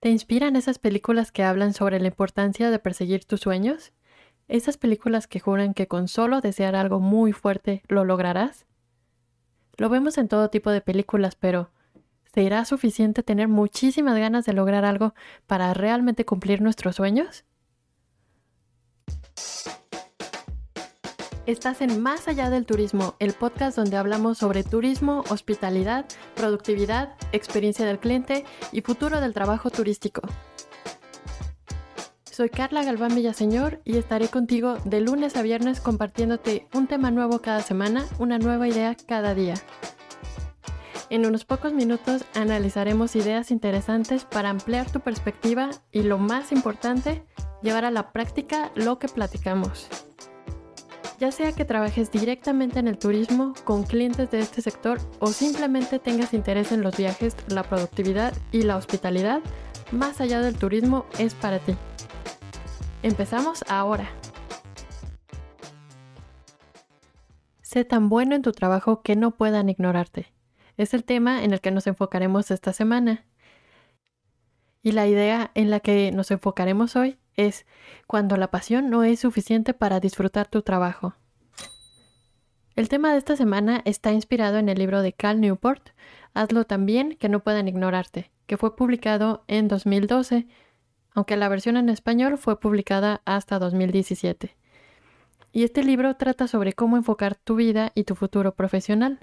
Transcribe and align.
¿Te 0.00 0.10
inspiran 0.10 0.54
esas 0.54 0.78
películas 0.78 1.32
que 1.32 1.42
hablan 1.42 1.74
sobre 1.74 1.98
la 1.98 2.06
importancia 2.06 2.70
de 2.70 2.78
perseguir 2.78 3.24
tus 3.24 3.40
sueños? 3.40 3.92
¿Esas 4.46 4.76
películas 4.76 5.26
que 5.26 5.40
juran 5.40 5.74
que 5.74 5.88
con 5.88 6.06
solo 6.06 6.40
desear 6.40 6.76
algo 6.76 7.00
muy 7.00 7.32
fuerte 7.32 7.82
lo 7.88 8.04
lograrás? 8.04 8.64
Lo 9.76 9.88
vemos 9.88 10.16
en 10.16 10.28
todo 10.28 10.50
tipo 10.50 10.70
de 10.70 10.80
películas, 10.80 11.34
pero 11.34 11.72
¿será 12.32 12.64
suficiente 12.64 13.24
tener 13.24 13.48
muchísimas 13.48 14.16
ganas 14.16 14.44
de 14.44 14.52
lograr 14.52 14.84
algo 14.84 15.14
para 15.48 15.74
realmente 15.74 16.24
cumplir 16.24 16.62
nuestros 16.62 16.94
sueños? 16.94 17.44
Estás 21.48 21.80
en 21.80 22.02
Más 22.02 22.28
allá 22.28 22.50
del 22.50 22.66
turismo, 22.66 23.14
el 23.20 23.32
podcast 23.32 23.74
donde 23.74 23.96
hablamos 23.96 24.36
sobre 24.36 24.64
turismo, 24.64 25.24
hospitalidad, 25.30 26.04
productividad, 26.36 27.14
experiencia 27.32 27.86
del 27.86 27.98
cliente 27.98 28.44
y 28.70 28.82
futuro 28.82 29.22
del 29.22 29.32
trabajo 29.32 29.70
turístico. 29.70 30.20
Soy 32.30 32.50
Carla 32.50 32.84
Galván 32.84 33.14
Villaseñor 33.14 33.80
y 33.86 33.96
estaré 33.96 34.28
contigo 34.28 34.76
de 34.84 35.00
lunes 35.00 35.36
a 35.36 35.42
viernes 35.42 35.80
compartiéndote 35.80 36.68
un 36.74 36.86
tema 36.86 37.10
nuevo 37.10 37.40
cada 37.40 37.62
semana, 37.62 38.04
una 38.18 38.38
nueva 38.38 38.68
idea 38.68 38.94
cada 38.94 39.34
día. 39.34 39.54
En 41.08 41.24
unos 41.24 41.46
pocos 41.46 41.72
minutos 41.72 42.26
analizaremos 42.34 43.16
ideas 43.16 43.50
interesantes 43.50 44.26
para 44.26 44.50
ampliar 44.50 44.92
tu 44.92 45.00
perspectiva 45.00 45.70
y 45.92 46.02
lo 46.02 46.18
más 46.18 46.52
importante, 46.52 47.24
llevar 47.62 47.86
a 47.86 47.90
la 47.90 48.12
práctica 48.12 48.70
lo 48.74 48.98
que 48.98 49.08
platicamos. 49.08 50.07
Ya 51.18 51.32
sea 51.32 51.50
que 51.50 51.64
trabajes 51.64 52.12
directamente 52.12 52.78
en 52.78 52.86
el 52.86 52.96
turismo 52.96 53.52
con 53.64 53.82
clientes 53.82 54.30
de 54.30 54.38
este 54.38 54.62
sector 54.62 55.00
o 55.18 55.28
simplemente 55.28 55.98
tengas 55.98 56.32
interés 56.32 56.70
en 56.70 56.80
los 56.80 56.96
viajes, 56.96 57.36
la 57.48 57.64
productividad 57.64 58.32
y 58.52 58.62
la 58.62 58.76
hospitalidad, 58.76 59.40
más 59.90 60.20
allá 60.20 60.40
del 60.40 60.56
turismo 60.56 61.06
es 61.18 61.34
para 61.34 61.58
ti. 61.58 61.74
Empezamos 63.02 63.64
ahora. 63.68 64.08
Sé 67.62 67.84
tan 67.84 68.08
bueno 68.08 68.36
en 68.36 68.42
tu 68.42 68.52
trabajo 68.52 69.02
que 69.02 69.16
no 69.16 69.32
puedan 69.32 69.68
ignorarte. 69.68 70.32
Es 70.76 70.94
el 70.94 71.02
tema 71.02 71.42
en 71.42 71.52
el 71.52 71.60
que 71.60 71.72
nos 71.72 71.88
enfocaremos 71.88 72.52
esta 72.52 72.72
semana. 72.72 73.26
Y 74.84 74.92
la 74.92 75.08
idea 75.08 75.50
en 75.54 75.70
la 75.70 75.80
que 75.80 76.12
nos 76.12 76.30
enfocaremos 76.30 76.94
hoy 76.94 77.18
es 77.38 77.64
cuando 78.06 78.36
la 78.36 78.50
pasión 78.50 78.90
no 78.90 79.04
es 79.04 79.20
suficiente 79.20 79.72
para 79.72 80.00
disfrutar 80.00 80.48
tu 80.48 80.60
trabajo. 80.60 81.14
El 82.76 82.88
tema 82.88 83.12
de 83.12 83.18
esta 83.18 83.36
semana 83.36 83.80
está 83.86 84.12
inspirado 84.12 84.58
en 84.58 84.68
el 84.68 84.78
libro 84.78 85.00
de 85.00 85.12
Cal 85.12 85.40
Newport, 85.40 85.88
Hazlo 86.34 86.64
también 86.64 87.16
que 87.16 87.28
no 87.28 87.42
puedan 87.42 87.66
ignorarte, 87.66 88.30
que 88.46 88.56
fue 88.56 88.76
publicado 88.76 89.44
en 89.48 89.66
2012, 89.66 90.46
aunque 91.14 91.36
la 91.36 91.48
versión 91.48 91.76
en 91.76 91.88
español 91.88 92.38
fue 92.38 92.60
publicada 92.60 93.22
hasta 93.24 93.58
2017. 93.58 94.56
Y 95.52 95.64
este 95.64 95.82
libro 95.82 96.14
trata 96.16 96.46
sobre 96.46 96.74
cómo 96.74 96.96
enfocar 96.96 97.34
tu 97.34 97.56
vida 97.56 97.90
y 97.94 98.04
tu 98.04 98.14
futuro 98.14 98.54
profesional. 98.54 99.18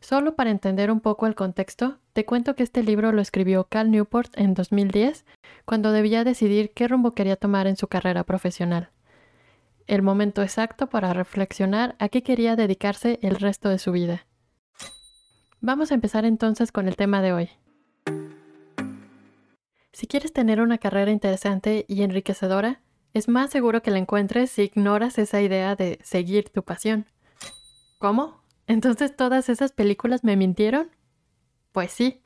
Solo 0.00 0.36
para 0.36 0.50
entender 0.50 0.90
un 0.90 1.00
poco 1.00 1.26
el 1.26 1.34
contexto, 1.34 1.98
te 2.12 2.24
cuento 2.24 2.54
que 2.54 2.62
este 2.62 2.82
libro 2.82 3.12
lo 3.12 3.20
escribió 3.20 3.64
Cal 3.64 3.90
Newport 3.90 4.32
en 4.38 4.54
2010, 4.54 5.24
cuando 5.64 5.92
debía 5.92 6.24
decidir 6.24 6.72
qué 6.72 6.88
rumbo 6.88 7.12
quería 7.12 7.36
tomar 7.36 7.66
en 7.66 7.76
su 7.76 7.88
carrera 7.88 8.24
profesional. 8.24 8.90
El 9.86 10.02
momento 10.02 10.42
exacto 10.42 10.88
para 10.88 11.12
reflexionar 11.12 11.96
a 11.98 12.08
qué 12.08 12.22
quería 12.22 12.56
dedicarse 12.56 13.18
el 13.22 13.36
resto 13.36 13.68
de 13.68 13.78
su 13.78 13.92
vida. 13.92 14.26
Vamos 15.60 15.90
a 15.90 15.94
empezar 15.94 16.24
entonces 16.24 16.70
con 16.70 16.86
el 16.86 16.96
tema 16.96 17.20
de 17.20 17.32
hoy. 17.32 17.50
Si 19.92 20.06
quieres 20.06 20.32
tener 20.32 20.60
una 20.60 20.78
carrera 20.78 21.10
interesante 21.10 21.84
y 21.88 22.02
enriquecedora, 22.02 22.80
es 23.14 23.26
más 23.26 23.50
seguro 23.50 23.82
que 23.82 23.90
la 23.90 23.98
encuentres 23.98 24.50
si 24.52 24.62
ignoras 24.62 25.18
esa 25.18 25.40
idea 25.40 25.74
de 25.74 25.98
seguir 26.04 26.50
tu 26.50 26.62
pasión. 26.62 27.06
¿Cómo? 27.98 28.40
¿Entonces 28.68 29.16
todas 29.16 29.48
esas 29.48 29.72
películas 29.72 30.24
me 30.24 30.36
mintieron? 30.36 30.90
Pues 31.72 31.90
sí. 31.90 32.22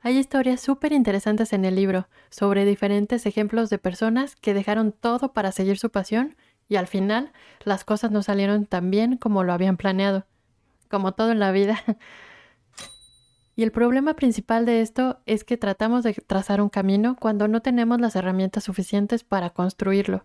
Hay 0.00 0.16
historias 0.16 0.62
súper 0.62 0.92
interesantes 0.92 1.52
en 1.52 1.66
el 1.66 1.74
libro 1.74 2.08
sobre 2.30 2.64
diferentes 2.64 3.26
ejemplos 3.26 3.68
de 3.68 3.78
personas 3.78 4.34
que 4.34 4.54
dejaron 4.54 4.92
todo 4.92 5.34
para 5.34 5.52
seguir 5.52 5.78
su 5.78 5.90
pasión 5.90 6.36
y 6.68 6.76
al 6.76 6.86
final 6.86 7.32
las 7.64 7.84
cosas 7.84 8.10
no 8.10 8.22
salieron 8.22 8.64
tan 8.64 8.90
bien 8.90 9.18
como 9.18 9.44
lo 9.44 9.52
habían 9.52 9.76
planeado. 9.76 10.24
Como 10.88 11.12
todo 11.12 11.32
en 11.32 11.38
la 11.38 11.52
vida. 11.52 11.84
Y 13.56 13.62
el 13.62 13.72
problema 13.72 14.14
principal 14.14 14.66
de 14.66 14.82
esto 14.82 15.20
es 15.24 15.42
que 15.42 15.56
tratamos 15.56 16.02
de 16.02 16.12
trazar 16.12 16.60
un 16.60 16.68
camino 16.68 17.16
cuando 17.18 17.48
no 17.48 17.62
tenemos 17.62 18.00
las 18.00 18.14
herramientas 18.14 18.64
suficientes 18.64 19.24
para 19.24 19.50
construirlo. 19.50 20.24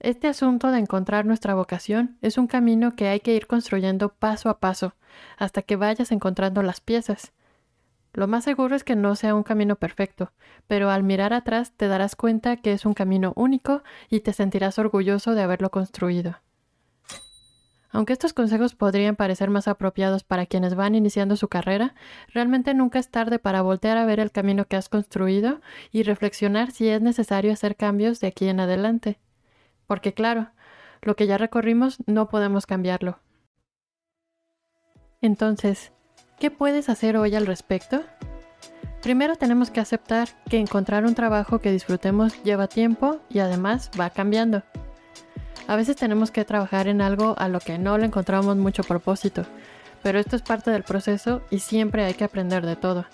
Este 0.00 0.28
asunto 0.28 0.70
de 0.70 0.78
encontrar 0.78 1.26
nuestra 1.26 1.56
vocación 1.56 2.18
es 2.22 2.38
un 2.38 2.46
camino 2.46 2.94
que 2.94 3.08
hay 3.08 3.18
que 3.18 3.34
ir 3.34 3.48
construyendo 3.48 4.10
paso 4.10 4.48
a 4.48 4.60
paso, 4.60 4.94
hasta 5.36 5.62
que 5.62 5.74
vayas 5.74 6.12
encontrando 6.12 6.62
las 6.62 6.80
piezas. 6.80 7.32
Lo 8.12 8.28
más 8.28 8.44
seguro 8.44 8.76
es 8.76 8.84
que 8.84 8.94
no 8.94 9.16
sea 9.16 9.34
un 9.34 9.42
camino 9.42 9.74
perfecto, 9.74 10.30
pero 10.68 10.90
al 10.90 11.02
mirar 11.02 11.32
atrás 11.32 11.72
te 11.76 11.88
darás 11.88 12.14
cuenta 12.14 12.56
que 12.58 12.72
es 12.72 12.86
un 12.86 12.94
camino 12.94 13.32
único 13.34 13.82
y 14.08 14.20
te 14.20 14.32
sentirás 14.32 14.78
orgulloso 14.78 15.34
de 15.34 15.42
haberlo 15.42 15.70
construido. 15.70 16.36
Aunque 17.90 18.12
estos 18.12 18.32
consejos 18.32 18.76
podrían 18.76 19.16
parecer 19.16 19.50
más 19.50 19.66
apropiados 19.66 20.22
para 20.22 20.46
quienes 20.46 20.76
van 20.76 20.94
iniciando 20.94 21.34
su 21.34 21.48
carrera, 21.48 21.96
realmente 22.32 22.72
nunca 22.72 23.00
es 23.00 23.10
tarde 23.10 23.40
para 23.40 23.62
voltear 23.62 23.98
a 23.98 24.04
ver 24.04 24.20
el 24.20 24.30
camino 24.30 24.66
que 24.66 24.76
has 24.76 24.88
construido 24.88 25.60
y 25.90 26.04
reflexionar 26.04 26.70
si 26.70 26.88
es 26.88 27.00
necesario 27.02 27.52
hacer 27.52 27.74
cambios 27.74 28.20
de 28.20 28.28
aquí 28.28 28.46
en 28.46 28.60
adelante 28.60 29.18
porque 29.88 30.14
claro, 30.14 30.52
lo 31.02 31.16
que 31.16 31.26
ya 31.26 31.38
recorrimos 31.38 31.98
no 32.06 32.28
podemos 32.28 32.66
cambiarlo. 32.66 33.18
Entonces, 35.20 35.90
¿qué 36.38 36.52
puedes 36.52 36.88
hacer 36.88 37.16
hoy 37.16 37.34
al 37.34 37.46
respecto? 37.46 38.04
Primero 39.02 39.36
tenemos 39.36 39.70
que 39.70 39.80
aceptar 39.80 40.28
que 40.48 40.58
encontrar 40.58 41.04
un 41.04 41.14
trabajo 41.14 41.60
que 41.60 41.72
disfrutemos 41.72 42.40
lleva 42.44 42.68
tiempo 42.68 43.18
y 43.28 43.40
además 43.40 43.90
va 43.98 44.10
cambiando. 44.10 44.62
A 45.66 45.76
veces 45.76 45.96
tenemos 45.96 46.30
que 46.30 46.44
trabajar 46.44 46.86
en 46.86 47.00
algo 47.00 47.34
a 47.38 47.48
lo 47.48 47.58
que 47.60 47.78
no 47.78 47.98
le 47.98 48.06
encontramos 48.06 48.56
mucho 48.56 48.82
propósito, 48.84 49.44
pero 50.02 50.18
esto 50.18 50.36
es 50.36 50.42
parte 50.42 50.70
del 50.70 50.82
proceso 50.82 51.42
y 51.50 51.60
siempre 51.60 52.04
hay 52.04 52.14
que 52.14 52.24
aprender 52.24 52.64
de 52.64 52.76
todo. 52.76 53.06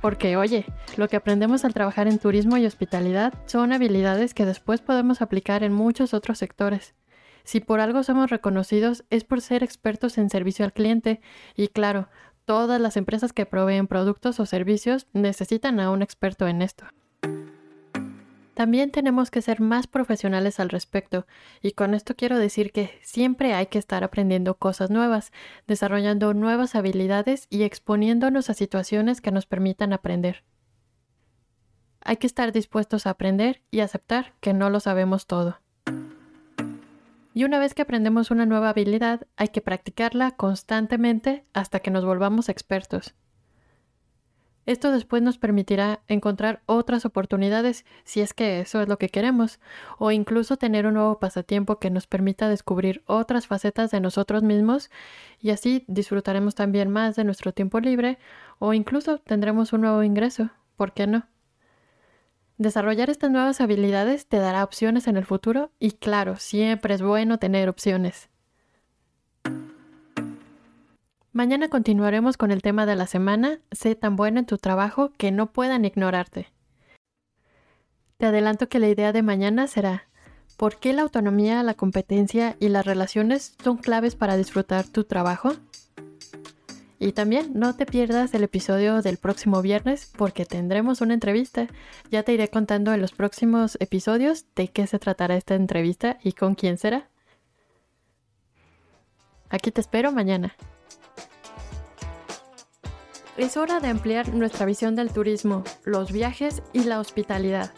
Porque, 0.00 0.36
oye, 0.36 0.64
lo 0.96 1.08
que 1.08 1.16
aprendemos 1.16 1.64
al 1.64 1.74
trabajar 1.74 2.08
en 2.08 2.18
turismo 2.18 2.56
y 2.56 2.66
hospitalidad 2.66 3.34
son 3.46 3.72
habilidades 3.72 4.34
que 4.34 4.46
después 4.46 4.80
podemos 4.80 5.20
aplicar 5.20 5.62
en 5.62 5.72
muchos 5.72 6.14
otros 6.14 6.38
sectores. 6.38 6.94
Si 7.44 7.60
por 7.60 7.80
algo 7.80 8.02
somos 8.02 8.30
reconocidos 8.30 9.04
es 9.10 9.24
por 9.24 9.40
ser 9.40 9.62
expertos 9.62 10.18
en 10.18 10.30
servicio 10.30 10.64
al 10.64 10.72
cliente 10.72 11.20
y 11.56 11.68
claro, 11.68 12.08
todas 12.44 12.80
las 12.80 12.96
empresas 12.96 13.32
que 13.32 13.46
proveen 13.46 13.86
productos 13.86 14.40
o 14.40 14.46
servicios 14.46 15.06
necesitan 15.12 15.80
a 15.80 15.90
un 15.90 16.02
experto 16.02 16.48
en 16.48 16.62
esto. 16.62 16.86
También 18.54 18.90
tenemos 18.90 19.30
que 19.30 19.42
ser 19.42 19.60
más 19.60 19.86
profesionales 19.86 20.60
al 20.60 20.68
respecto, 20.68 21.26
y 21.62 21.72
con 21.72 21.94
esto 21.94 22.14
quiero 22.16 22.38
decir 22.38 22.72
que 22.72 22.98
siempre 23.02 23.54
hay 23.54 23.66
que 23.66 23.78
estar 23.78 24.04
aprendiendo 24.04 24.56
cosas 24.56 24.90
nuevas, 24.90 25.32
desarrollando 25.66 26.34
nuevas 26.34 26.74
habilidades 26.74 27.46
y 27.48 27.62
exponiéndonos 27.62 28.50
a 28.50 28.54
situaciones 28.54 29.20
que 29.20 29.30
nos 29.30 29.46
permitan 29.46 29.92
aprender. 29.92 30.44
Hay 32.02 32.16
que 32.16 32.26
estar 32.26 32.52
dispuestos 32.52 33.06
a 33.06 33.10
aprender 33.10 33.62
y 33.70 33.80
aceptar 33.80 34.34
que 34.40 34.52
no 34.52 34.68
lo 34.68 34.80
sabemos 34.80 35.26
todo. 35.26 35.60
Y 37.32 37.44
una 37.44 37.58
vez 37.58 37.74
que 37.74 37.82
aprendemos 37.82 38.30
una 38.30 38.46
nueva 38.46 38.70
habilidad, 38.70 39.26
hay 39.36 39.48
que 39.48 39.60
practicarla 39.60 40.32
constantemente 40.32 41.44
hasta 41.52 41.80
que 41.80 41.90
nos 41.90 42.04
volvamos 42.04 42.48
expertos. 42.48 43.14
Esto 44.70 44.92
después 44.92 45.20
nos 45.20 45.36
permitirá 45.36 45.98
encontrar 46.06 46.62
otras 46.66 47.04
oportunidades 47.04 47.84
si 48.04 48.20
es 48.20 48.32
que 48.32 48.60
eso 48.60 48.80
es 48.80 48.86
lo 48.86 48.98
que 48.98 49.08
queremos, 49.08 49.58
o 49.98 50.12
incluso 50.12 50.58
tener 50.58 50.86
un 50.86 50.94
nuevo 50.94 51.18
pasatiempo 51.18 51.80
que 51.80 51.90
nos 51.90 52.06
permita 52.06 52.48
descubrir 52.48 53.02
otras 53.06 53.48
facetas 53.48 53.90
de 53.90 53.98
nosotros 53.98 54.44
mismos 54.44 54.88
y 55.40 55.50
así 55.50 55.84
disfrutaremos 55.88 56.54
también 56.54 56.88
más 56.88 57.16
de 57.16 57.24
nuestro 57.24 57.52
tiempo 57.52 57.80
libre 57.80 58.20
o 58.60 58.72
incluso 58.72 59.18
tendremos 59.18 59.72
un 59.72 59.80
nuevo 59.80 60.04
ingreso, 60.04 60.50
¿por 60.76 60.92
qué 60.92 61.08
no? 61.08 61.26
Desarrollar 62.56 63.10
estas 63.10 63.32
nuevas 63.32 63.60
habilidades 63.60 64.28
te 64.28 64.36
dará 64.36 64.62
opciones 64.62 65.08
en 65.08 65.16
el 65.16 65.24
futuro 65.24 65.72
y 65.80 65.94
claro, 65.94 66.36
siempre 66.36 66.94
es 66.94 67.02
bueno 67.02 67.40
tener 67.40 67.68
opciones. 67.68 68.29
Mañana 71.32 71.68
continuaremos 71.68 72.36
con 72.36 72.50
el 72.50 72.60
tema 72.60 72.86
de 72.86 72.96
la 72.96 73.06
semana, 73.06 73.60
sé 73.70 73.94
tan 73.94 74.16
bueno 74.16 74.40
en 74.40 74.46
tu 74.46 74.58
trabajo 74.58 75.12
que 75.16 75.30
no 75.30 75.52
puedan 75.52 75.84
ignorarte. 75.84 76.48
Te 78.16 78.26
adelanto 78.26 78.68
que 78.68 78.80
la 78.80 78.88
idea 78.88 79.12
de 79.12 79.22
mañana 79.22 79.68
será, 79.68 80.08
¿por 80.56 80.80
qué 80.80 80.92
la 80.92 81.02
autonomía, 81.02 81.62
la 81.62 81.74
competencia 81.74 82.56
y 82.58 82.68
las 82.68 82.84
relaciones 82.84 83.54
son 83.62 83.76
claves 83.76 84.16
para 84.16 84.36
disfrutar 84.36 84.88
tu 84.88 85.04
trabajo? 85.04 85.52
Y 86.98 87.12
también 87.12 87.52
no 87.54 87.76
te 87.76 87.86
pierdas 87.86 88.34
el 88.34 88.42
episodio 88.42 89.00
del 89.00 89.16
próximo 89.16 89.62
viernes 89.62 90.12
porque 90.18 90.44
tendremos 90.44 91.00
una 91.00 91.14
entrevista. 91.14 91.68
Ya 92.10 92.24
te 92.24 92.34
iré 92.34 92.48
contando 92.48 92.92
en 92.92 93.00
los 93.00 93.12
próximos 93.12 93.78
episodios 93.80 94.46
de 94.56 94.66
qué 94.66 94.88
se 94.88 94.98
tratará 94.98 95.36
esta 95.36 95.54
entrevista 95.54 96.18
y 96.24 96.32
con 96.32 96.56
quién 96.56 96.76
será. 96.76 97.08
Aquí 99.48 99.70
te 99.70 99.80
espero 99.80 100.10
mañana. 100.10 100.56
Es 103.40 103.56
hora 103.56 103.80
de 103.80 103.88
ampliar 103.88 104.32
nuestra 104.32 104.64
visión 104.64 104.94
del 104.94 105.12
turismo, 105.12 105.64
los 105.84 106.12
viajes 106.12 106.62
y 106.72 106.84
la 106.84 107.00
hospitalidad. 107.00 107.72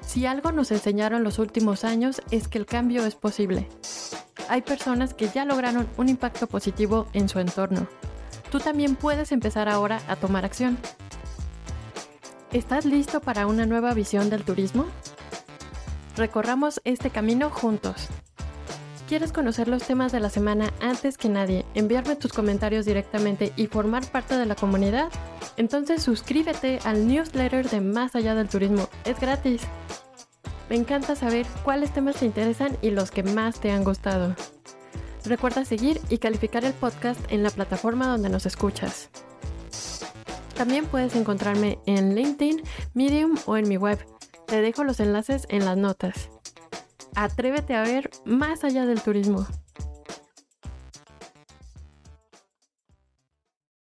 Si 0.00 0.26
algo 0.26 0.50
nos 0.50 0.72
enseñaron 0.72 1.22
los 1.22 1.38
últimos 1.38 1.84
años 1.84 2.20
es 2.32 2.48
que 2.48 2.58
el 2.58 2.66
cambio 2.66 3.06
es 3.06 3.14
posible. 3.14 3.68
Hay 4.48 4.62
personas 4.62 5.14
que 5.14 5.28
ya 5.28 5.44
lograron 5.44 5.88
un 5.96 6.08
impacto 6.08 6.48
positivo 6.48 7.06
en 7.12 7.28
su 7.28 7.38
entorno 7.38 7.86
tú 8.52 8.60
también 8.60 8.96
puedes 8.96 9.32
empezar 9.32 9.70
ahora 9.70 10.02
a 10.08 10.16
tomar 10.16 10.44
acción. 10.44 10.76
¿Estás 12.52 12.84
listo 12.84 13.20
para 13.22 13.46
una 13.46 13.64
nueva 13.64 13.94
visión 13.94 14.28
del 14.28 14.44
turismo? 14.44 14.84
Recorramos 16.16 16.82
este 16.84 17.08
camino 17.08 17.48
juntos. 17.48 18.10
¿Quieres 19.08 19.32
conocer 19.32 19.68
los 19.68 19.82
temas 19.82 20.12
de 20.12 20.20
la 20.20 20.30
semana 20.30 20.72
antes 20.80 21.18
que 21.18 21.28
nadie, 21.28 21.66
enviarme 21.74 22.16
tus 22.16 22.32
comentarios 22.32 22.86
directamente 22.86 23.52
y 23.56 23.66
formar 23.66 24.06
parte 24.06 24.36
de 24.38 24.46
la 24.46 24.54
comunidad? 24.54 25.10
Entonces 25.56 26.02
suscríbete 26.02 26.78
al 26.84 27.06
newsletter 27.06 27.68
de 27.68 27.80
Más 27.80 28.14
allá 28.16 28.34
del 28.34 28.48
turismo. 28.48 28.88
Es 29.04 29.20
gratis. 29.20 29.62
Me 30.70 30.76
encanta 30.76 31.16
saber 31.16 31.46
cuáles 31.64 31.92
temas 31.92 32.16
te 32.16 32.24
interesan 32.24 32.78
y 32.80 32.90
los 32.90 33.10
que 33.10 33.22
más 33.22 33.60
te 33.60 33.70
han 33.70 33.84
gustado. 33.84 34.34
Recuerda 35.24 35.64
seguir 35.64 36.00
y 36.08 36.18
calificar 36.18 36.64
el 36.64 36.72
podcast 36.72 37.20
en 37.30 37.42
la 37.42 37.50
plataforma 37.50 38.06
donde 38.06 38.30
nos 38.30 38.46
escuchas. 38.46 39.10
También 40.54 40.86
puedes 40.86 41.14
encontrarme 41.16 41.78
en 41.86 42.14
LinkedIn, 42.14 42.62
Medium 42.94 43.36
o 43.46 43.56
en 43.56 43.68
mi 43.68 43.76
web. 43.76 43.98
Te 44.46 44.60
dejo 44.62 44.84
los 44.84 45.00
enlaces 45.00 45.46
en 45.50 45.64
las 45.64 45.76
notas. 45.76 46.30
Atrévete 47.14 47.74
a 47.74 47.82
ver 47.82 48.10
más 48.24 48.64
allá 48.64 48.86
del 48.86 49.00
turismo. 49.00 49.46